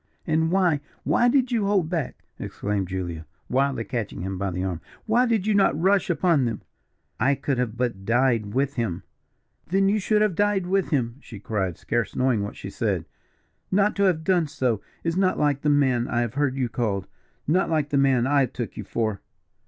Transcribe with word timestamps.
"And 0.25 0.51
why, 0.51 0.79
why 1.03 1.29
did 1.29 1.51
you 1.51 1.65
hold 1.67 1.87
back?" 1.89 2.23
exclaimed 2.39 2.87
Julia, 2.87 3.27
wildly 3.49 3.83
catching 3.83 4.21
him 4.21 4.35
by 4.39 4.49
the 4.49 4.63
arm, 4.63 4.81
"why 5.05 5.27
did 5.27 5.45
you 5.45 5.53
not 5.53 5.79
rush 5.79 6.09
upon 6.09 6.45
them?" 6.45 6.63
"I 7.19 7.35
could 7.35 7.77
but 7.77 7.91
have 7.93 8.03
died 8.03 8.47
with 8.55 8.73
him." 8.73 9.03
"Then 9.67 9.95
should 9.99 10.15
you 10.15 10.21
have 10.23 10.33
died 10.33 10.65
with 10.65 10.89
him," 10.89 11.17
she 11.19 11.39
cried, 11.39 11.77
scarce 11.77 12.15
knowing 12.15 12.41
what 12.41 12.55
she 12.55 12.71
said. 12.71 13.05
"Not 13.71 13.95
to 13.97 14.05
have 14.05 14.23
done 14.23 14.47
so, 14.47 14.81
is 15.03 15.17
not 15.17 15.37
like 15.37 15.61
the 15.61 15.69
man 15.69 16.07
I 16.07 16.21
have 16.21 16.33
heard 16.33 16.57
you 16.57 16.67
called 16.67 17.05
not 17.47 17.69
like 17.69 17.89
the 17.89 17.97
man 17.99 18.25
I 18.25 18.47
took 18.47 18.77
you 18.77 18.83
for." 18.83 19.21